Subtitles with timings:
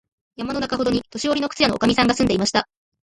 [0.37, 2.67] 村のなかほどに、年よりの靴屋のおかみさんが住んでいました。